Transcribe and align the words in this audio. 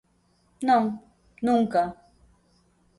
Non, 0.67 0.83
nunca. 1.47 1.83